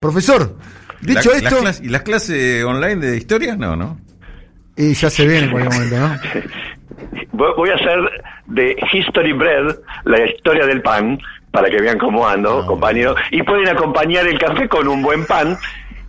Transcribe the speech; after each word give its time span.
Profesor, 0.00 0.54
dicho 1.00 1.30
La- 1.30 1.36
esto, 1.38 1.64
las 1.64 1.80
¿Y 1.80 1.88
las 1.88 2.02
clases 2.02 2.64
online 2.64 2.96
de 2.96 3.16
historia? 3.16 3.56
No, 3.56 3.74
¿no? 3.76 3.98
y 4.76 4.94
ya 4.94 5.10
se 5.10 5.26
viene 5.26 5.46
en 5.46 5.50
cualquier 5.50 5.74
momento, 5.74 5.98
¿no? 5.98 6.16
Voy 7.32 7.52
voy 7.56 7.70
a 7.70 7.74
hacer 7.74 7.98
de 8.46 8.76
History 8.92 9.32
Bread 9.32 9.76
la 10.04 10.24
historia 10.24 10.66
del 10.66 10.82
pan, 10.82 11.18
para 11.50 11.68
que 11.68 11.80
vean 11.80 11.98
cómo 11.98 12.26
ando, 12.28 12.64
compañero. 12.66 13.16
Y 13.32 13.42
pueden 13.42 13.68
acompañar 13.68 14.26
el 14.26 14.38
café 14.38 14.68
con 14.68 14.86
un 14.86 15.02
buen 15.02 15.24
pan. 15.26 15.56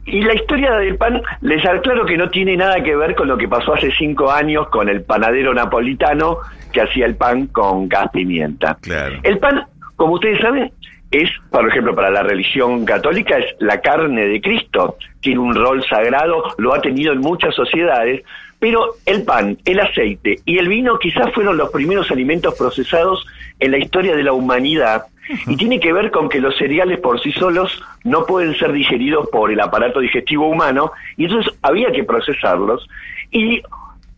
Y 0.05 0.21
la 0.21 0.33
historia 0.35 0.71
del 0.73 0.95
pan, 0.97 1.21
les 1.41 1.63
aclaro 1.65 2.05
que 2.05 2.17
no 2.17 2.29
tiene 2.29 2.57
nada 2.57 2.81
que 2.83 2.95
ver 2.95 3.15
con 3.15 3.27
lo 3.27 3.37
que 3.37 3.47
pasó 3.47 3.73
hace 3.73 3.91
cinco 3.97 4.31
años 4.31 4.69
con 4.69 4.87
el 4.89 5.01
panadero 5.03 5.53
napolitano 5.53 6.37
que 6.71 6.81
hacía 6.81 7.05
el 7.05 7.15
pan 7.15 7.47
con 7.47 7.87
gas 7.89 8.09
pimienta. 8.11 8.77
Claro. 8.81 9.15
El 9.23 9.37
pan, 9.39 9.65
como 9.95 10.13
ustedes 10.13 10.39
saben, 10.41 10.71
es, 11.11 11.29
por 11.49 11.67
ejemplo, 11.67 11.95
para 11.95 12.11
la 12.11 12.23
religión 12.23 12.85
católica, 12.85 13.37
es 13.37 13.55
la 13.59 13.81
carne 13.81 14.27
de 14.27 14.41
Cristo. 14.41 14.97
Tiene 15.21 15.39
un 15.39 15.55
rol 15.55 15.83
sagrado, 15.85 16.43
lo 16.57 16.73
ha 16.73 16.81
tenido 16.81 17.13
en 17.13 17.19
muchas 17.19 17.55
sociedades, 17.55 18.23
pero 18.59 18.95
el 19.05 19.23
pan, 19.23 19.57
el 19.65 19.79
aceite 19.79 20.39
y 20.45 20.57
el 20.57 20.67
vino 20.67 20.99
quizás 20.99 21.33
fueron 21.33 21.57
los 21.57 21.71
primeros 21.71 22.11
alimentos 22.11 22.55
procesados 22.55 23.25
en 23.59 23.71
la 23.71 23.77
historia 23.77 24.15
de 24.15 24.23
la 24.23 24.33
humanidad 24.33 25.05
y 25.47 25.55
tiene 25.55 25.79
que 25.79 25.93
ver 25.93 26.11
con 26.11 26.27
que 26.27 26.41
los 26.41 26.57
cereales 26.57 26.99
por 26.99 27.21
sí 27.21 27.31
solos 27.31 27.81
no 28.03 28.25
pueden 28.25 28.55
ser 28.55 28.73
digeridos 28.73 29.29
por 29.31 29.51
el 29.51 29.59
aparato 29.59 29.99
digestivo 29.99 30.49
humano 30.49 30.91
y 31.17 31.25
entonces 31.25 31.53
había 31.61 31.91
que 31.91 32.03
procesarlos 32.03 32.87
y 33.31 33.61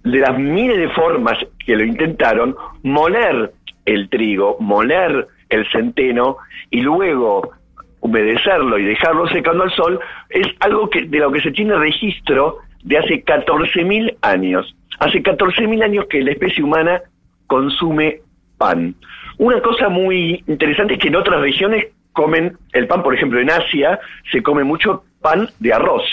de 0.03 0.19
las 0.19 0.37
miles 0.39 0.77
de 0.77 0.89
formas 0.89 1.37
que 1.63 1.75
lo 1.75 1.83
intentaron, 1.83 2.55
moler 2.81 3.51
el 3.85 4.09
trigo, 4.09 4.57
moler 4.59 5.27
el 5.51 5.69
centeno 5.71 6.37
y 6.69 6.81
luego 6.81 7.51
humedecerlo 7.99 8.79
y 8.79 8.85
dejarlo 8.85 9.27
secando 9.27 9.63
al 9.63 9.71
sol 9.71 9.99
es 10.29 10.47
algo 10.59 10.89
que 10.89 11.03
de 11.03 11.19
lo 11.19 11.31
que 11.31 11.41
se 11.41 11.51
tiene 11.51 11.75
registro 11.75 12.57
de 12.83 12.97
hace 12.97 13.23
14.000 13.23 14.17
años. 14.21 14.75
Hace 14.99 15.21
14.000 15.21 15.83
años 15.83 16.05
que 16.09 16.23
la 16.23 16.31
especie 16.31 16.63
humana 16.63 17.01
consume 17.47 18.21
pan. 18.57 18.95
Una 19.37 19.61
cosa 19.61 19.89
muy 19.89 20.43
interesante 20.47 20.93
es 20.93 20.99
que 20.99 21.09
en 21.09 21.15
otras 21.15 21.41
regiones 21.41 21.87
comen 22.13 22.57
el 22.73 22.87
pan, 22.87 23.03
por 23.03 23.13
ejemplo 23.13 23.39
en 23.39 23.51
Asia 23.51 23.99
se 24.31 24.41
come 24.41 24.63
mucho 24.63 25.03
pan 25.21 25.47
de 25.59 25.73
arroz 25.73 26.03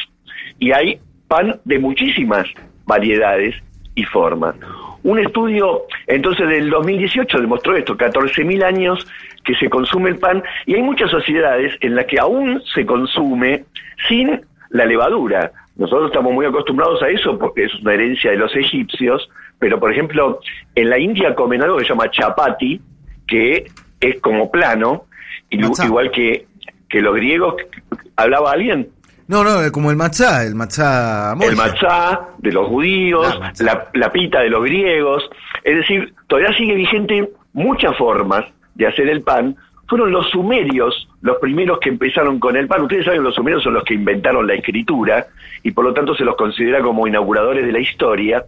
y 0.59 0.73
hay 0.73 1.01
pan 1.27 1.61
de 1.65 1.79
muchísimas 1.79 2.47
variedades 2.87 3.55
y 3.95 4.05
formas. 4.05 4.55
Un 5.03 5.19
estudio 5.19 5.83
entonces 6.07 6.49
del 6.49 6.71
2018 6.71 7.41
demostró 7.41 7.77
esto, 7.77 7.97
14.000 7.97 8.65
años 8.65 9.07
que 9.45 9.55
se 9.55 9.71
consume 9.71 10.11
el 10.11 10.17
pan 10.19 10.43
y 10.67 10.75
hay 10.75 10.83
muchas 10.83 11.11
sociedades 11.11 11.75
en 11.81 11.95
las 11.95 12.07
que 12.07 12.19
aún 12.19 12.61
se 12.75 12.85
consume 12.85 13.65
sin 14.09 14.41
la 14.71 14.85
levadura. 14.85 15.53
Nosotros 15.77 16.11
estamos 16.11 16.33
muy 16.33 16.45
acostumbrados 16.45 17.03
a 17.03 17.09
eso 17.09 17.39
porque 17.39 17.65
es 17.65 17.75
una 17.77 17.95
herencia 17.95 18.33
de 18.33 18.37
los 18.37 18.55
egipcios, 18.57 19.31
pero 19.59 19.79
por 19.79 19.93
ejemplo 19.93 20.41
en 20.75 20.91
la 20.91 20.99
India 20.99 21.35
comen 21.35 21.63
algo 21.63 21.77
que 21.77 21.85
se 21.85 21.91
llama 21.91 22.11
chapati, 22.11 22.81
que 23.27 23.71
es 24.01 24.21
como 24.21 24.51
plano, 24.51 25.05
igual 25.51 26.11
que, 26.11 26.47
que 26.89 27.01
los 27.01 27.15
griegos. 27.15 27.55
¿Hablaba 28.17 28.53
alguien? 28.53 28.89
No, 29.29 29.45
no, 29.45 29.71
como 29.73 29.91
el 29.91 29.97
matzá, 29.97 30.45
el 30.45 30.55
matzá 30.55 31.35
el 31.41 31.55
matzá 31.55 32.29
de 32.39 32.51
los 32.51 32.67
judíos, 32.67 33.39
la, 33.61 33.89
la 33.93 34.11
pita 34.11 34.41
de 34.41 34.49
los 34.49 34.65
griegos. 34.65 35.23
Es 35.63 35.77
decir, 35.77 36.15
todavía 36.27 36.57
sigue 36.57 36.75
vigente 36.75 37.29
muchas 37.53 37.97
formas 37.97 38.47
de 38.75 38.87
hacer 38.87 39.09
el 39.09 39.23
pan. 39.23 39.55
Fueron 39.87 40.13
los 40.13 40.31
sumerios 40.31 41.09
los 41.21 41.39
primeros 41.39 41.79
que 41.81 41.89
empezaron 41.89 42.39
con 42.39 42.57
el 42.57 42.69
pan. 42.69 42.83
Ustedes 42.83 43.05
saben, 43.05 43.23
los 43.23 43.35
sumerios 43.35 43.63
son 43.63 43.75
los 43.75 43.85
que 43.85 43.95
inventaron 43.95 44.47
la 44.47 44.55
escritura 44.55 45.27
y 45.63 45.73
por 45.73 45.85
lo 45.85 45.93
tanto 45.93 46.15
se 46.15 46.25
los 46.25 46.37
considera 46.37 46.81
como 46.81 47.07
inauguradores 47.07 47.67
de 47.67 47.73
la 47.73 47.81
historia. 47.81 48.45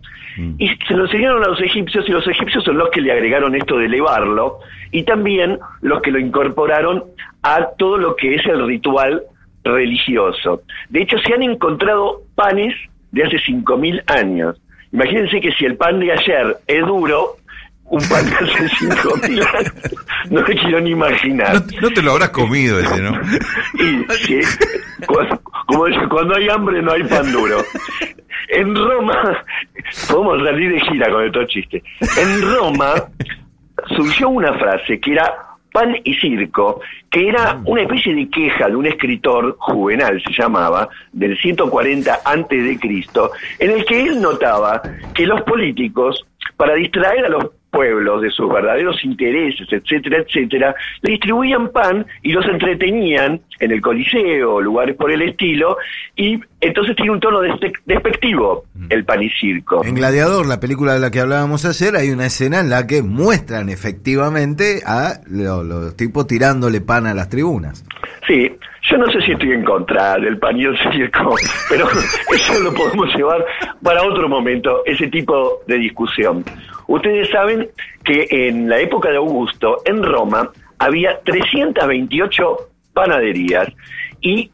Y 0.59 0.69
se 0.69 0.95
lo 0.95 1.05
enseñaron 1.05 1.43
a 1.45 1.49
los 1.49 1.61
egipcios 1.61 2.09
y 2.09 2.13
los 2.13 2.27
egipcios 2.27 2.65
son 2.65 2.79
los 2.79 2.89
que 2.91 3.01
le 3.01 3.13
agregaron 3.13 3.55
esto 3.55 3.77
de 3.77 3.87
elevarlo 3.87 4.61
y 4.93 5.03
también 5.03 5.59
los 5.83 6.01
que 6.01 6.13
lo 6.13 6.19
incorporaron 6.19 7.05
a 7.43 7.71
todo 7.77 7.99
lo 7.99 8.15
que 8.17 8.37
es 8.37 8.47
el 8.47 8.65
ritual 8.67 9.23
religioso. 9.65 10.63
De 10.89 11.03
hecho, 11.03 11.19
se 11.19 11.35
han 11.35 11.43
encontrado 11.43 12.23
panes 12.35 12.75
de 13.13 13.25
hace 13.25 13.37
5.000 13.37 14.03
años. 14.07 14.61
Imagínense 14.93 15.41
que 15.41 15.53
si 15.53 15.65
el 15.65 15.77
pan 15.77 16.01
de 16.01 16.13
ayer 16.13 16.57
es 16.67 16.85
duro, 16.87 17.37
un 17.85 18.01
pan 18.09 18.25
de 18.29 18.37
hace 18.37 18.69
5.000 18.87 19.57
años, 19.57 19.75
no 20.31 20.41
me 20.43 20.55
quiero 20.55 20.81
ni 20.81 20.91
imaginar. 20.91 21.55
No, 21.55 21.81
no 21.83 21.91
te 21.91 22.03
lo 22.03 22.13
habrás 22.13 22.31
comido 22.31 22.79
ese, 22.81 23.01
¿no? 23.01 23.13
Y 23.79 24.05
sí, 24.17 24.41
como 25.67 25.87
dice, 25.87 26.01
cuando 26.09 26.37
hay 26.37 26.49
hambre 26.49 26.83
no 26.83 26.93
hay 26.93 27.05
pan 27.05 27.31
duro. 27.33 27.59
En 28.49 28.75
Roma, 28.75 29.45
podemos 30.11 30.43
salir 30.43 30.73
de 30.73 30.81
gira 30.81 31.11
con 31.11 31.25
estos 31.25 31.47
chistes. 31.49 31.83
En 32.19 32.43
Roma 32.43 32.95
surgió 33.97 34.29
una 34.29 34.53
frase 34.59 34.99
que 35.01 35.13
era 35.13 35.33
pan 35.73 35.97
y 36.05 36.15
circo, 36.15 36.81
que 37.11 37.29
era 37.29 37.61
una 37.65 37.83
especie 37.83 38.15
de 38.15 38.29
queja 38.29 38.69
de 38.69 38.77
un 38.77 38.87
escritor 38.87 39.57
juvenal, 39.59 40.23
se 40.23 40.33
llamaba, 40.33 40.89
del 41.13 41.39
140 41.39 42.21
antes 42.25 42.65
de 42.65 42.79
Cristo, 42.79 43.31
en 43.59 43.71
el 43.71 43.85
que 43.85 44.03
él 44.03 44.21
notaba 44.21 44.83
que 45.15 45.27
los 45.27 45.43
políticos, 45.43 46.27
para 46.57 46.75
distraer 46.75 47.27
a 47.27 47.29
los 47.29 47.60
pueblos 47.71 48.23
de 48.23 48.31
sus 48.31 48.49
verdaderos 48.53 49.05
intereses, 49.05 49.67
etcétera, 49.71 50.19
etcétera, 50.27 50.75
le 51.03 51.13
distribuían 51.13 51.71
pan 51.71 52.05
y 52.23 52.33
los 52.33 52.45
entretenían 52.47 53.41
en 53.61 53.71
el 53.71 53.81
coliseo, 53.81 54.61
lugares 54.61 54.97
por 54.97 55.11
el 55.13 55.23
estilo, 55.23 55.77
y 56.17 56.41
entonces 56.61 56.97
tiene 56.97 57.13
un 57.13 57.21
tono 57.21 57.41
despe- 57.43 57.73
despectivo 57.87 58.65
el 58.89 59.05
pan 59.05 59.23
y 59.23 59.31
circo. 59.31 59.85
En 59.85 59.95
Gladiador, 59.95 60.47
la 60.47 60.61
película 60.61 60.95
de 60.95 61.01
la 61.01 61.11
que 61.11 61.21
hablábamos 61.21 61.65
ayer, 61.65 61.95
hay 61.97 62.11
una 62.11 62.27
escena 62.27 62.61
en 62.61 62.71
la 62.71 62.87
que 62.87 63.03
muestran 63.03 63.69
efectivamente 63.69 64.83
a 64.87 65.21
lo- 65.27 65.63
los 65.63 65.97
tipos 65.97 66.27
tirándole 66.27 66.81
pan 66.81 67.07
a 67.07 67.15
las 67.15 67.29
tribunas. 67.29 67.85
Sí, 68.27 68.51
yo 68.83 68.99
no 68.99 69.11
sé 69.11 69.21
si 69.23 69.33
estoy 69.33 69.53
en 69.53 69.65
contra 69.65 70.15
del 70.15 70.39
el 70.43 70.93
circo, 70.93 71.35
pero 71.69 71.89
eso 72.33 72.61
lo 72.61 72.73
podemos 72.75 73.15
llevar 73.15 73.45
para 73.83 74.03
otro 74.03 74.29
momento, 74.29 74.83
ese 74.85 75.09
tipo 75.09 75.63
de 75.67 75.79
discusión. 75.79 76.45
Ustedes 76.87 77.31
saben 77.31 77.69
que 78.05 78.27
en 78.31 78.69
la 78.69 78.79
época 78.79 79.11
de 79.11 79.17
Augusto, 79.17 79.79
en 79.85 80.03
Roma, 80.03 80.51
había 80.79 81.21
328 81.21 82.57
panaderías 82.93 83.69
y 84.21 84.51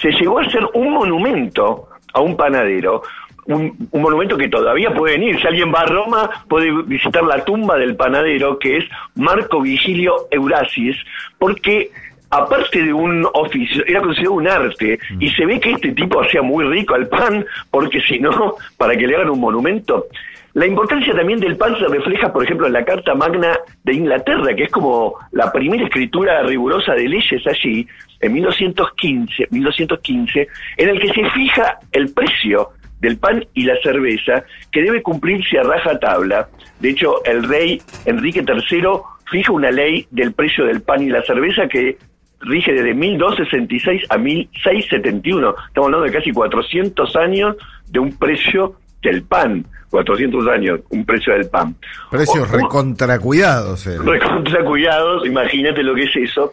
se 0.00 0.10
llegó 0.12 0.38
a 0.38 0.42
hacer 0.42 0.64
un 0.74 0.92
monumento 0.92 1.88
a 2.12 2.20
un 2.20 2.36
panadero, 2.36 3.02
un, 3.46 3.88
un 3.90 4.02
monumento 4.02 4.36
que 4.36 4.48
todavía 4.48 4.92
pueden 4.94 5.22
ir. 5.22 5.40
Si 5.40 5.46
alguien 5.46 5.72
va 5.72 5.80
a 5.80 5.86
Roma, 5.86 6.30
puede 6.48 6.70
visitar 6.82 7.24
la 7.24 7.44
tumba 7.44 7.76
del 7.76 7.96
panadero, 7.96 8.58
que 8.58 8.78
es 8.78 8.84
Marco 9.14 9.60
Vigilio 9.60 10.28
Eurasis, 10.30 10.96
porque 11.38 11.90
aparte 12.30 12.82
de 12.82 12.92
un 12.92 13.26
oficio, 13.34 13.84
era 13.86 14.00
considerado 14.00 14.34
un 14.34 14.48
arte, 14.48 14.98
y 15.18 15.28
se 15.30 15.44
ve 15.44 15.60
que 15.60 15.72
este 15.72 15.92
tipo 15.92 16.20
hacía 16.20 16.42
muy 16.42 16.64
rico 16.64 16.94
al 16.94 17.08
pan, 17.08 17.44
porque 17.70 18.00
si 18.00 18.18
no, 18.18 18.54
para 18.76 18.96
que 18.96 19.06
le 19.06 19.16
hagan 19.16 19.30
un 19.30 19.40
monumento. 19.40 20.06
La 20.54 20.66
importancia 20.66 21.14
también 21.14 21.38
del 21.38 21.56
pan 21.56 21.76
se 21.78 21.86
refleja, 21.86 22.32
por 22.32 22.42
ejemplo, 22.42 22.66
en 22.66 22.72
la 22.72 22.84
Carta 22.84 23.14
Magna 23.14 23.56
de 23.84 23.94
Inglaterra, 23.94 24.54
que 24.54 24.64
es 24.64 24.70
como 24.70 25.14
la 25.30 25.52
primera 25.52 25.84
escritura 25.84 26.42
rigurosa 26.42 26.94
de 26.94 27.08
leyes 27.08 27.46
allí, 27.46 27.86
en 28.20 28.32
1915, 28.32 29.48
1915 29.50 30.48
en 30.76 30.88
el 30.88 31.00
que 31.00 31.08
se 31.08 31.30
fija 31.30 31.78
el 31.92 32.12
precio 32.12 32.70
del 33.00 33.16
pan 33.16 33.44
y 33.54 33.64
la 33.64 33.80
cerveza, 33.82 34.44
que 34.70 34.82
debe 34.82 35.02
cumplirse 35.02 35.58
a 35.58 35.62
raja 35.62 35.98
tabla. 35.98 36.48
De 36.80 36.90
hecho, 36.90 37.24
el 37.24 37.44
rey 37.44 37.80
Enrique 38.04 38.44
III 38.46 38.82
fija 39.30 39.52
una 39.52 39.70
ley 39.70 40.06
del 40.10 40.32
precio 40.32 40.66
del 40.66 40.82
pan 40.82 41.02
y 41.02 41.08
la 41.08 41.22
cerveza 41.22 41.66
que 41.66 41.96
rige 42.40 42.72
desde 42.72 42.94
1266 42.94 44.02
a 44.10 44.16
1671. 44.18 45.54
Estamos 45.68 45.86
hablando 45.86 46.06
de 46.06 46.12
casi 46.12 46.32
400 46.32 47.16
años 47.16 47.56
de 47.88 47.98
un 47.98 48.16
precio 48.16 48.76
del 49.02 49.22
pan. 49.22 49.64
400 49.90 50.46
años, 50.48 50.80
un 50.90 51.04
precio 51.04 51.32
del 51.32 51.48
pan. 51.48 51.74
Precios 52.10 52.48
recontracuidados. 52.50 53.86
eh. 53.86 53.98
recontra 54.04 54.64
cuidados, 54.64 55.26
imagínate 55.26 55.82
lo 55.82 55.94
que 55.94 56.04
es 56.04 56.16
eso. 56.16 56.52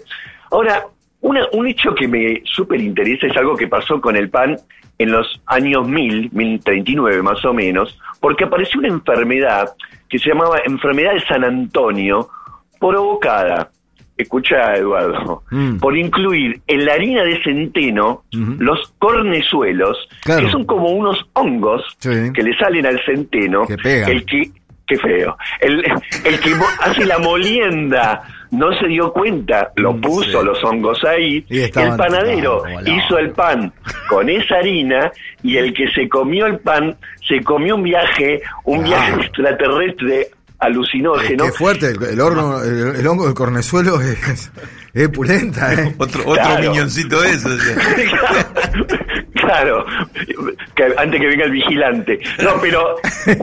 Ahora, 0.51 0.84
una- 1.22 1.45
un 1.54 1.68
hecho 1.68 1.94
que 1.94 2.07
me 2.07 2.42
súper 2.45 2.81
interesa 2.81 3.28
es 3.28 3.38
algo 3.38 3.56
que 3.56 3.68
pasó 3.68 4.01
con 4.01 4.16
el 4.16 4.30
pan 4.30 4.57
en 4.98 5.12
los 5.12 5.40
años 5.45 5.88
1000, 5.88 6.30
1039 6.31 7.22
más 7.22 7.44
o 7.45 7.54
menos, 7.54 8.00
porque 8.19 8.45
apareció 8.45 8.80
una 8.80 8.88
enfermedad 8.88 9.69
que 10.10 10.18
se 10.18 10.30
llamaba 10.30 10.57
enfermedad 10.66 11.13
de 11.13 11.22
San 11.28 11.44
Antonio, 11.44 12.30
provocada, 12.80 13.69
escucha 14.18 14.74
Eduardo, 14.75 15.44
Mm. 15.52 15.78
por 15.78 15.98
incluir 15.98 16.60
en 16.68 16.86
la 16.86 16.94
harina 16.94 17.24
de 17.24 17.42
centeno 17.44 18.24
los 18.31 18.94
cornezuelos, 19.00 19.98
Claro. 20.24 20.46
que 20.46 20.52
son 20.52 20.66
como 20.66 20.90
unos 20.90 21.18
hongos 21.34 21.84
Sí. 22.00 22.10
que 22.34 22.44
le 22.44 22.58
salen 22.58 22.86
al 22.86 23.00
centeno, 23.06 23.66
Que 23.68 24.04
el 24.04 24.25
que 24.25 24.52
Qué 24.90 24.98
feo. 25.00 25.36
El, 25.60 25.84
el 26.24 26.40
que 26.40 26.54
hace 26.80 27.06
la 27.06 27.19
molienda 27.19 28.24
no 28.52 28.72
se 28.80 28.88
dio 28.88 29.12
cuenta, 29.12 29.69
lo 29.75 29.92
Mm, 29.92 30.00
puso 30.00 30.40
sí. 30.40 30.46
los 30.46 30.64
hongos 30.64 31.04
ahí, 31.04 31.44
Y 31.50 31.60
el 31.60 31.72
panadero 31.98 32.64
hizo 32.86 33.18
el 33.18 33.31
pan 33.31 33.74
con 34.08 34.30
esa 34.30 34.56
harina 34.56 35.12
y 35.44 35.58
el 35.58 35.74
que 35.74 35.90
se 35.90 36.08
comió 36.08 36.46
el 36.46 36.60
pan 36.60 36.96
se 37.28 37.42
comió 37.44 37.75
un 37.75 37.84
viaje, 37.84 38.42
un 38.64 38.81
viaje 38.86 39.25
extraterrestre 39.25 40.28
alucinógeno. 40.59 41.45
Qué 41.45 41.51
fuerte, 41.51 41.88
el, 41.92 42.04
el 42.04 42.19
horno, 42.21 42.62
el, 42.63 42.95
el 42.98 43.07
hongo 43.07 43.25
del 43.25 43.33
cornezuelo 43.33 44.01
es, 44.01 44.51
es 44.94 45.09
pulenta, 45.09 45.74
¿eh? 45.74 45.95
Otro, 45.98 46.21
otro 46.21 46.33
Claro. 46.36 46.71
miñoncito 46.71 47.21
de 47.21 47.31
esos. 47.31 47.59
claro, 49.48 49.86
que 50.76 50.84
antes 50.98 51.20
que 51.22 51.28
venga 51.28 51.46
el 51.46 51.52
vigilante. 51.52 52.20
No, 52.44 52.52
pero 52.62 52.96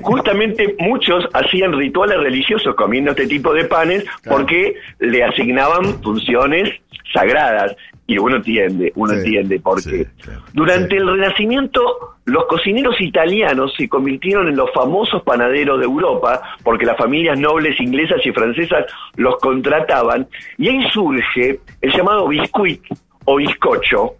justamente 0.02 0.74
muchos 0.78 1.24
hacían 1.32 1.72
rituales 1.72 2.18
religiosos 2.18 2.74
comiendo 2.74 3.10
este 3.12 3.26
tipo 3.26 3.52
de 3.52 3.64
panes 3.64 4.04
porque 4.28 4.74
le 5.00 5.24
asignaban 5.24 6.02
funciones 6.02 6.70
sagradas. 7.12 7.74
Y 8.06 8.18
uno 8.18 8.36
entiende, 8.36 8.92
uno 8.96 9.12
Sí, 9.14 9.18
entiende 9.20 9.60
por 9.60 9.80
sí, 9.80 9.90
qué. 9.90 10.06
claro. 10.22 10.42
Durante 10.52 10.94
el 10.98 11.06
Renacimiento, 11.08 11.80
los 12.26 12.44
cocineros 12.44 13.00
italianos 13.00 13.72
se 13.78 13.88
convirtieron 13.88 14.46
en 14.46 14.56
los 14.56 14.70
famosos 14.74 15.22
panaderos 15.22 15.78
de 15.78 15.86
Europa, 15.86 16.42
porque 16.62 16.84
las 16.84 16.98
familias 16.98 17.38
nobles 17.38 17.80
inglesas 17.80 18.18
y 18.26 18.30
francesas 18.30 18.84
los 19.16 19.36
contrataban, 19.38 20.26
y 20.58 20.68
ahí 20.68 20.86
surge 20.92 21.60
el 21.80 21.92
llamado 21.92 22.28
biscuit 22.28 22.82
o 23.24 23.36
bizcocho. 23.36 24.16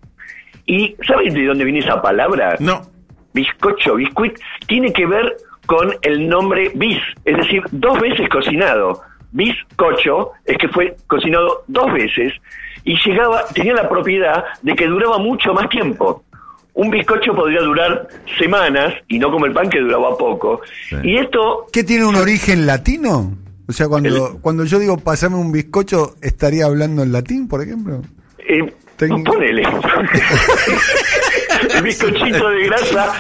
¿Y 0.67 0.97
saben 1.07 1.35
de 1.35 1.47
dónde 1.47 1.65
viene 1.65 1.81
esa 1.81 2.01
palabra? 2.01 2.57
No. 2.61 2.83
Bizcocho, 3.33 3.97
biscuit, 3.97 4.39
tiene 4.67 4.93
que 4.93 5.07
ver 5.07 5.37
con 5.67 5.93
el 6.03 6.29
nombre 6.29 6.71
bis, 6.75 6.99
es 7.25 7.37
decir, 7.37 7.63
dos 7.73 7.99
veces 8.01 8.29
cocinado. 8.29 9.01
Bizcocho 9.33 10.31
es 10.45 10.57
que 10.59 10.69
fue 10.69 10.97
cocinado 11.07 11.65
dos 11.67 11.93
veces 11.93 12.33
y 12.85 12.97
llegaba, 13.05 13.45
tenía 13.53 13.75
la 13.75 13.89
propiedad 13.89 14.45
de 14.63 14.75
que 14.75 14.87
duraba 14.87 15.19
mucho 15.19 15.53
más 15.53 15.69
tiempo. 15.69 16.23
Un 16.75 16.91
bizcocho 16.91 17.35
podría 17.35 17.61
durar 17.61 18.09
semanas 18.39 18.95
y 19.09 19.19
no 19.19 19.31
como 19.31 19.47
el 19.47 19.53
pan 19.53 19.71
que 19.71 19.81
duraba 19.81 20.17
poco. 20.17 20.61
Sí. 20.89 20.97
Y 21.03 21.17
esto 21.17 21.67
¿Qué 21.73 21.85
tiene 21.85 22.05
un 22.05 22.17
origen 22.17 22.67
latino? 22.67 23.37
O 23.67 23.73
sea, 23.73 23.89
cuando, 23.89 24.39
cuando 24.43 24.65
yo 24.65 24.79
digo 24.79 24.99
pasame 24.99 25.37
un 25.37 25.51
bizcocho, 25.51 26.17
¿estaría 26.21 26.67
hablando 26.67 27.03
en 27.03 27.13
latín, 27.13 27.49
por 27.49 27.63
ejemplo? 27.63 28.03
Eh, 28.39 28.73
Ten- 28.96 29.25
Ponele. 29.25 29.62
El 31.75 31.82
bizcochito 31.82 32.49
de 32.50 32.67
grasa 32.67 33.12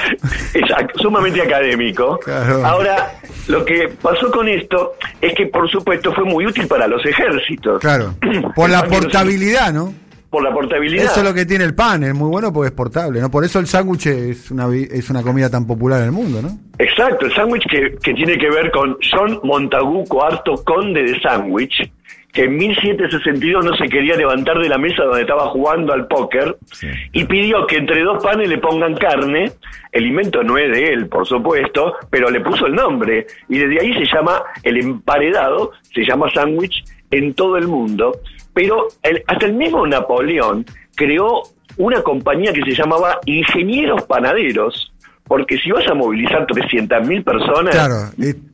es 0.52 0.62
sumamente 0.96 1.42
académico. 1.42 2.18
Claro. 2.24 2.64
Ahora, 2.64 3.12
lo 3.48 3.64
que 3.64 3.88
pasó 4.00 4.30
con 4.30 4.48
esto 4.48 4.94
es 5.20 5.34
que, 5.34 5.46
por 5.46 5.68
supuesto, 5.70 6.12
fue 6.12 6.24
muy 6.24 6.46
útil 6.46 6.66
para 6.66 6.86
los 6.86 7.04
ejércitos. 7.04 7.80
Claro. 7.80 8.14
Por 8.54 8.70
la 8.70 8.84
portabilidad, 8.86 9.72
¿no? 9.72 9.92
Por 10.30 10.42
la 10.42 10.52
portabilidad. 10.52 11.04
Eso 11.04 11.20
es 11.20 11.24
lo 11.26 11.32
que 11.32 11.46
tiene 11.46 11.64
el 11.64 11.74
pan, 11.76 12.02
es 12.02 12.12
muy 12.14 12.28
bueno 12.28 12.52
porque 12.52 12.68
es 12.68 12.74
portable, 12.74 13.20
¿no? 13.20 13.30
Por 13.30 13.44
eso 13.44 13.60
el 13.60 13.68
sándwich 13.68 14.06
es 14.06 14.50
una, 14.50 14.66
es 14.74 15.08
una 15.08 15.22
comida 15.22 15.48
tan 15.48 15.64
popular 15.64 16.00
en 16.00 16.06
el 16.06 16.12
mundo, 16.12 16.42
¿no? 16.42 16.58
Exacto, 16.78 17.26
el 17.26 17.34
sándwich 17.34 17.62
que, 17.70 17.96
que 18.02 18.14
tiene 18.14 18.36
que 18.36 18.50
ver 18.50 18.72
con 18.72 18.96
John 19.12 19.38
Montagu 19.44 20.02
IV, 20.10 20.64
conde 20.64 21.04
de 21.04 21.20
sándwich, 21.20 21.88
que 22.34 22.42
en 22.44 22.56
1762 22.56 23.64
no 23.64 23.74
se 23.76 23.84
quería 23.88 24.16
levantar 24.16 24.58
de 24.58 24.68
la 24.68 24.76
mesa 24.76 25.04
donde 25.04 25.20
estaba 25.22 25.46
jugando 25.50 25.92
al 25.92 26.06
póker 26.08 26.56
Sí. 26.72 26.88
y 27.12 27.24
pidió 27.24 27.64
que 27.66 27.76
entre 27.76 28.02
dos 28.02 28.22
panes 28.22 28.48
le 28.48 28.58
pongan 28.58 28.94
carne. 28.96 29.52
El 29.92 30.06
invento 30.06 30.42
no 30.42 30.58
es 30.58 30.70
de 30.72 30.92
él, 30.92 31.06
por 31.08 31.24
supuesto, 31.26 31.94
pero 32.10 32.28
le 32.30 32.40
puso 32.40 32.66
el 32.66 32.74
nombre 32.74 33.26
y 33.48 33.58
desde 33.58 33.80
ahí 33.80 33.92
se 33.94 34.12
llama 34.12 34.42
el 34.64 34.78
emparedado, 34.78 35.70
se 35.94 36.04
llama 36.04 36.26
sándwich 36.34 36.82
en 37.12 37.32
todo 37.34 37.56
el 37.56 37.68
mundo. 37.68 38.12
Pero 38.52 38.88
el- 39.02 39.22
hasta 39.28 39.46
el 39.46 39.54
mismo 39.54 39.86
Napoleón 39.86 40.64
creó 40.96 41.42
una 41.76 42.02
compañía 42.02 42.52
que 42.52 42.62
se 42.62 42.74
llamaba 42.82 43.18
Ingenieros 43.26 44.02
Panaderos, 44.02 44.92
porque 45.26 45.56
si 45.58 45.70
vas 45.70 45.86
a 45.88 45.94
movilizar 45.94 46.46
300.000 46.46 47.22
personas, 47.24 47.74
Claro, 47.74 47.94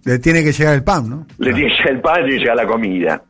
le 0.04 0.18
tiene 0.18 0.44
que 0.44 0.52
llegar 0.52 0.74
el 0.74 0.84
pan, 0.84 1.08
¿no? 1.10 1.26
le 1.38 1.52
tiene 1.54 1.68
que 1.70 1.76
llegar 1.76 1.92
el 1.94 2.00
pan 2.00 2.24
y 2.26 2.30
le 2.32 2.38
llega 2.38 2.54
la 2.54 2.66
comida. 2.66 3.22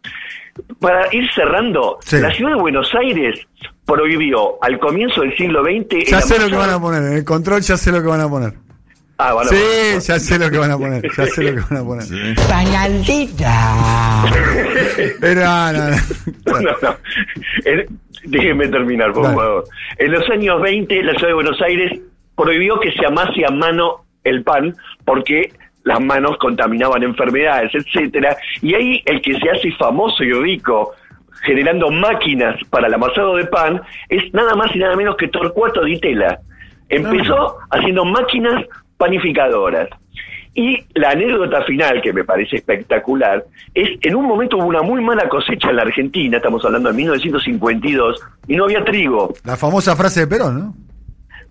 Para 0.81 1.13
ir 1.15 1.29
cerrando, 1.35 1.99
Sí. 2.03 2.19
la 2.19 2.31
ciudad 2.33 2.55
de 2.55 2.61
Buenos 2.61 2.93
Aires 2.95 3.47
prohibió 3.85 4.63
al 4.63 4.79
comienzo 4.79 5.23
del 5.23 5.37
siglo 5.37 5.63
XX... 5.65 6.09
Ya 6.11 6.21
sé 6.21 6.39
lo 6.39 6.49
que 6.49 6.55
van 6.57 6.71
a 6.71 6.81
poner, 6.81 7.03
en 7.03 7.13
el 7.19 7.25
control 7.25 7.61
ya 7.61 7.77
sé 7.77 7.91
lo 7.93 8.01
que 8.01 8.09
van 8.09 8.21
a 8.21 8.29
poner. 8.29 8.53
Ah, 9.23 9.35
Sí, 9.51 9.57
ya 10.01 10.19
sé 10.19 10.39
lo 10.39 10.51
que 10.51 10.57
van 10.59 10.71
a 10.71 10.79
poner, 10.79 11.03
ya 11.15 11.27
sé 11.27 11.43
lo 11.43 11.55
que 11.57 11.75
van 11.75 11.83
a 11.83 11.85
poner. 11.85 12.05
Sí. 12.05 12.35
Pero 15.21 15.41
no, 15.45 15.73
no, 15.73 15.91
no. 15.91 15.97
No, 16.61 16.61
no. 16.83 16.97
En- 17.65 17.87
déjenme 18.25 18.69
terminar, 18.69 19.13
por 19.13 19.25
Dale. 19.25 19.37
favor. 19.37 19.65
En 19.99 20.13
los 20.13 20.29
años 20.31 20.61
20, 20.63 21.03
la 21.03 21.13
ciudad 21.15 21.29
de 21.29 21.35
Buenos 21.35 21.61
Aires 21.63 22.01
prohibió 22.37 22.79
que 22.81 22.93
se 22.93 23.05
amase 23.07 23.45
a 23.47 23.51
mano 23.51 24.05
el 24.25 24.43
pan 24.43 24.75
porque 25.05 25.53
las 25.85 26.01
manos 26.01 26.37
contaminaban 26.39 27.03
enfermedades, 27.03 27.73
etcétera. 27.75 28.37
Y 28.63 28.75
ahí 28.75 29.03
el 29.07 29.21
que 29.23 29.39
se 29.39 29.51
hace 29.51 29.73
famoso 29.73 30.23
y 30.23 30.33
rico 30.33 30.95
generando 31.43 31.91
máquinas 31.91 32.57
para 32.69 32.87
el 32.87 32.95
amasado 32.95 33.37
de 33.37 33.47
pan 33.47 33.81
es 34.09 34.33
nada 34.35 34.55
más 34.55 34.75
y 34.75 34.79
nada 34.79 34.97
menos 34.97 35.17
que 35.17 35.29
Torcuato 35.29 35.85
Di 35.85 35.99
Tella. 35.99 36.39
Empezó 36.89 37.57
haciendo 37.71 38.05
máquinas 38.05 38.65
panificadoras. 38.97 39.89
Y 40.53 40.85
la 40.95 41.11
anécdota 41.11 41.63
final, 41.63 42.03
que 42.03 42.13
me 42.13 42.25
parece 42.25 42.57
espectacular, 42.57 43.45
es 43.73 43.91
en 44.03 44.17
un 44.17 44.27
momento 44.27 44.57
hubo 44.57 44.67
una 44.67 44.83
muy 44.83 45.01
mala 45.01 45.29
cosecha 45.29 45.71
en 45.71 45.77
la 45.77 45.83
Argentina, 45.83 46.39
estamos 46.39 46.65
hablando 46.65 46.91
de 46.91 46.97
1952, 46.97 48.21
y 48.49 48.57
no 48.57 48.65
había 48.65 48.85
trigo. 48.85 49.33
La 49.45 49.57
famosa 49.57 49.95
frase 49.95 50.21
de 50.21 50.27
Perón, 50.27 50.59
¿no? 50.59 50.75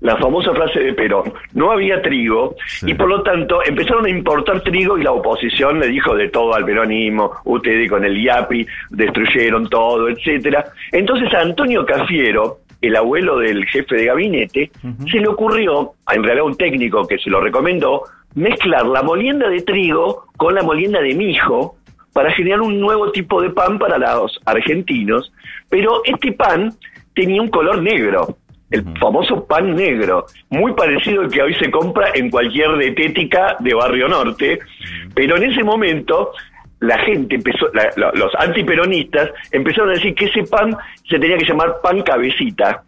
La 0.01 0.15
famosa 0.17 0.53
frase 0.53 0.79
de 0.79 0.93
Perón, 0.93 1.33
no 1.53 1.71
había 1.71 2.01
trigo, 2.01 2.55
Sí. 2.67 2.91
y 2.91 2.93
por 2.93 3.09
lo 3.09 3.21
tanto 3.21 3.59
empezaron 3.65 4.05
a 4.05 4.09
importar 4.09 4.61
trigo 4.61 4.97
y 4.97 5.03
la 5.03 5.11
oposición 5.11 5.79
le 5.79 5.87
dijo 5.87 6.15
de 6.15 6.29
todo 6.29 6.53
al 6.55 6.63
peronismo, 6.63 7.31
ustedes 7.43 7.89
con 7.89 8.05
el 8.05 8.17
IAPI 8.17 8.65
destruyeron 8.91 9.67
todo, 9.69 10.07
etcétera. 10.07 10.65
Entonces 10.93 11.33
a 11.33 11.41
Antonio 11.41 11.85
Cafiero, 11.85 12.59
el 12.81 12.95
abuelo 12.95 13.39
del 13.39 13.65
jefe 13.65 13.95
de 13.95 14.05
gabinete, 14.05 14.71
se 15.11 15.19
le 15.19 15.27
ocurrió, 15.27 15.91
en 16.09 16.23
realidad 16.23 16.45
un 16.45 16.55
técnico 16.55 17.05
que 17.05 17.17
se 17.17 17.29
lo 17.29 17.41
recomendó, 17.41 18.03
mezclar 18.35 18.85
la 18.85 19.03
molienda 19.03 19.49
de 19.49 19.61
trigo 19.63 20.27
con 20.37 20.55
la 20.55 20.63
molienda 20.63 21.01
de 21.01 21.13
mijo 21.13 21.75
para 22.13 22.31
generar 22.31 22.61
un 22.61 22.79
nuevo 22.79 23.11
tipo 23.11 23.41
de 23.41 23.49
pan 23.49 23.77
para 23.77 23.97
los 23.97 24.39
argentinos, 24.45 25.33
pero 25.69 26.01
este 26.05 26.31
pan 26.31 26.73
tenía 27.13 27.41
un 27.41 27.49
color 27.49 27.81
negro, 27.81 28.37
el 28.71 28.83
famoso 28.99 29.45
pan 29.45 29.75
negro, 29.75 30.25
muy 30.49 30.73
parecido 30.73 31.21
al 31.21 31.31
que 31.31 31.41
hoy 31.41 31.53
se 31.55 31.71
compra 31.71 32.09
en 32.13 32.29
cualquier 32.29 32.77
dietética 32.77 33.55
de 33.59 33.73
Barrio 33.73 34.07
Norte, 34.07 34.59
pero 35.15 35.37
en 35.37 35.43
ese 35.51 35.63
momento 35.63 36.31
la 36.81 36.97
gente 36.99 37.35
empezó, 37.35 37.67
la- 37.73 37.89
la- 37.97 38.11
los 38.13 38.33
antiperonistas 38.35 39.31
empezaron 39.51 39.89
a 39.89 39.93
decir 39.93 40.15
que 40.15 40.25
ese 40.25 40.43
pan 40.43 40.75
se 41.09 41.19
tenía 41.19 41.37
que 41.37 41.45
llamar 41.45 41.81
pan 41.83 42.01
cabecita 42.03 42.83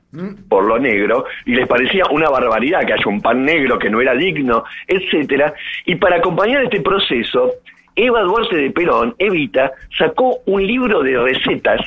por 0.50 0.64
lo 0.66 0.78
negro 0.78 1.26
y 1.46 1.56
les 1.56 1.68
parecía 1.68 2.04
una 2.12 2.30
barbaridad 2.30 2.86
que 2.86 2.94
haya 2.94 3.06
un 3.08 3.22
pan 3.22 3.44
negro 3.44 3.80
que 3.80 3.90
no 3.90 4.00
era 4.02 4.14
digno, 4.14 4.64
etcétera. 4.88 5.54
Y 5.86 5.96
para 5.96 6.18
acompañar 6.18 6.64
este 6.64 6.82
proceso, 6.82 7.52
Eva 7.96 8.22
Duarte 8.22 8.56
de 8.58 8.72
Perón, 8.72 9.16
Evita, 9.20 9.72
sacó 9.98 10.38
un 10.46 10.66
libro 10.66 11.02
de 11.02 11.18
recetas 11.18 11.82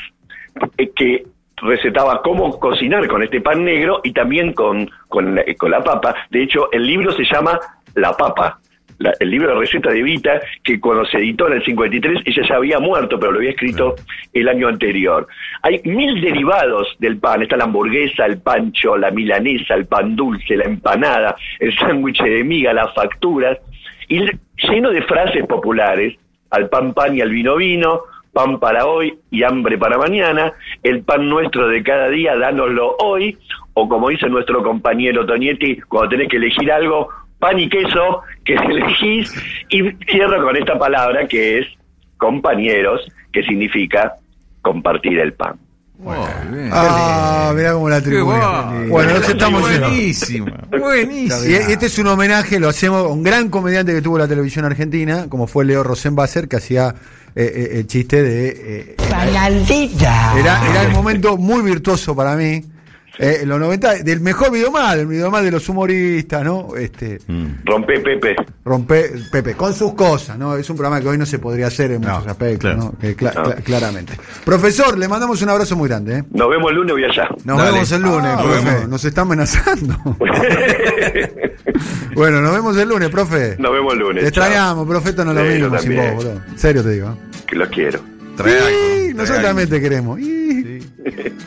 eh, 0.78 0.90
que 0.94 1.24
recetaba 1.62 2.20
cómo 2.22 2.58
cocinar 2.58 3.06
con 3.08 3.22
este 3.22 3.40
pan 3.40 3.64
negro 3.64 4.00
y 4.04 4.12
también 4.12 4.52
con, 4.52 4.90
con, 5.08 5.34
la, 5.34 5.44
con 5.56 5.70
la 5.70 5.82
papa. 5.82 6.14
De 6.30 6.42
hecho, 6.42 6.70
el 6.72 6.86
libro 6.86 7.12
se 7.12 7.24
llama 7.24 7.58
La 7.94 8.12
Papa. 8.12 8.58
La- 8.98 9.12
el 9.18 9.28
libro 9.30 9.48
de 9.48 9.60
receta 9.60 9.90
de 9.90 9.98
Evita, 10.00 10.40
que 10.62 10.78
cuando 10.78 11.04
se 11.04 11.18
editó 11.18 11.48
en 11.48 11.54
el 11.54 11.64
53, 11.64 12.22
ella 12.26 12.42
ya 12.48 12.56
había 12.56 12.78
muerto, 12.78 13.18
pero 13.18 13.32
lo 13.32 13.38
había 13.38 13.50
escrito 13.50 13.96
el 14.32 14.48
año 14.48 14.68
anterior. 14.68 15.26
Hay 15.62 15.80
mil 15.84 16.20
derivados 16.20 16.94
del 17.00 17.18
pan. 17.18 17.42
Está 17.42 17.56
la 17.56 17.64
hamburguesa, 17.64 18.24
el 18.26 18.38
pancho, 18.40 18.96
la 18.96 19.10
milanesa, 19.10 19.74
el 19.74 19.86
pan 19.86 20.14
dulce, 20.14 20.56
la 20.56 20.64
empanada, 20.64 21.34
el 21.58 21.76
sándwich 21.76 22.22
de 22.22 22.44
miga, 22.44 22.72
las 22.72 22.94
facturas. 22.94 23.58
Y 24.08 24.20
lleno 24.68 24.90
de 24.90 25.02
frases 25.02 25.44
populares, 25.46 26.16
al 26.50 26.68
pan 26.68 26.94
pan 26.94 27.16
y 27.16 27.20
al 27.20 27.30
vino 27.30 27.56
vino, 27.56 28.02
pan 28.34 28.58
para 28.58 28.84
hoy 28.84 29.18
y 29.30 29.42
hambre 29.44 29.78
para 29.78 29.96
mañana, 29.96 30.52
el 30.82 31.02
pan 31.02 31.28
nuestro 31.28 31.68
de 31.68 31.82
cada 31.82 32.10
día, 32.10 32.36
dánoslo 32.36 32.96
hoy, 32.98 33.38
o 33.72 33.88
como 33.88 34.10
dice 34.10 34.28
nuestro 34.28 34.62
compañero 34.62 35.24
Tonietti, 35.24 35.80
cuando 35.88 36.10
tenés 36.10 36.28
que 36.28 36.36
elegir 36.36 36.70
algo, 36.70 37.08
pan 37.38 37.58
y 37.58 37.68
queso, 37.68 38.22
que 38.44 38.54
elegís, 38.54 39.32
y 39.70 39.90
cierro 40.10 40.42
con 40.42 40.56
esta 40.56 40.78
palabra 40.78 41.26
que 41.26 41.60
es 41.60 41.66
compañeros, 42.18 43.00
que 43.32 43.42
significa 43.44 44.14
compartir 44.60 45.18
el 45.18 45.32
pan. 45.32 45.58
Bien. 46.52 46.70
Ah, 46.72 47.52
mirá 47.54 47.72
cómo 47.72 47.88
la 47.88 48.00
Qué 48.00 48.10
tribuna. 48.10 48.62
guay. 48.72 48.88
Bueno, 48.88 49.14
nos 49.14 49.28
estamos. 49.28 49.60
Buenísima, 49.62 50.58
buenísima. 50.78 51.46
Y 51.46 51.72
este 51.72 51.86
es 51.86 51.98
un 51.98 52.06
homenaje, 52.08 52.60
lo 52.60 52.68
hacemos 52.68 53.04
a 53.04 53.08
un 53.08 53.22
gran 53.22 53.48
comediante 53.48 53.92
que 53.94 54.02
tuvo 54.02 54.18
la 54.18 54.28
televisión 54.28 54.64
argentina, 54.64 55.26
como 55.28 55.46
fue 55.46 55.64
Leo 55.64 55.82
Rosenbasser, 55.82 56.46
que 56.48 56.56
hacía 56.56 56.94
eh, 57.34 57.52
eh, 57.54 57.78
el 57.78 57.86
chiste 57.86 58.22
de... 58.22 58.48
eh, 58.48 58.96
era, 60.38 60.70
era 60.70 60.82
el 60.82 60.92
momento 60.92 61.36
muy 61.36 61.62
virtuoso 61.62 62.14
para 62.14 62.36
mí. 62.36 62.64
Eh, 63.18 63.38
en 63.42 63.48
los 63.48 63.60
90, 63.60 63.94
del 64.02 64.20
mejor 64.20 64.50
video 64.50 64.70
más, 64.70 64.96
del 64.96 65.06
video 65.06 65.30
más 65.30 65.42
de 65.44 65.50
los 65.50 65.68
humoristas, 65.68 66.44
¿no? 66.44 66.74
Este, 66.76 67.18
Rompe 67.64 68.00
Pepe. 68.00 68.34
rompe, 68.64 69.12
Pepe, 69.30 69.54
con 69.54 69.72
sus 69.74 69.94
cosas, 69.94 70.36
¿no? 70.38 70.56
Es 70.56 70.68
un 70.70 70.76
programa 70.76 71.00
que 71.00 71.08
hoy 71.08 71.18
no 71.18 71.26
se 71.26 71.38
podría 71.38 71.68
hacer 71.68 71.92
en 71.92 72.00
muchos 72.00 72.26
aspectos, 72.26 72.74
claro. 73.16 73.44
¿no? 73.56 73.62
Claramente. 73.62 74.14
Profesor, 74.44 74.98
le 74.98 75.06
mandamos 75.08 75.40
un 75.42 75.48
abrazo 75.50 75.76
muy 75.76 75.88
grande, 75.88 76.18
¿eh? 76.18 76.24
Nos 76.32 76.48
vemos 76.50 76.70
el 76.70 76.76
lunes, 76.76 76.92
voy 76.92 77.04
allá. 77.04 77.28
Nos 77.44 77.58
Dale. 77.58 77.72
vemos 77.72 77.92
el 77.92 78.02
lunes, 78.02 78.30
Ah, 78.36 78.42
profe. 78.42 78.86
nos 78.88 79.04
está 79.04 79.20
amenazando. 79.22 79.96
bueno, 82.14 82.40
nos 82.40 82.52
vemos 82.52 82.76
el 82.76 82.88
lunes, 82.88 83.08
profe. 83.10 83.56
Nos 83.58 83.72
vemos 83.72 83.92
el 83.94 83.98
lunes. 84.00 84.22
Te 84.22 84.28
extrañamos, 84.28 84.86
profeta, 84.86 85.24
no 85.24 85.32
lo 85.32 85.40
Sí, 85.42 85.48
vimos 85.54 85.82
sin 85.82 85.96
vos, 85.96 86.14
boludo. 86.14 86.42
En 86.50 86.58
serio 86.58 86.82
te 86.82 86.90
digo. 86.90 87.08
¿eh? 87.10 87.14
Que 87.46 87.56
los 87.56 87.68
quiero. 87.68 88.00
Trae 88.36 88.58
algo, 89.06 89.18
nosotros 89.20 89.42
también 89.44 89.68
te 89.68 89.80
queremos. 89.80 90.18
Y- 90.20 90.80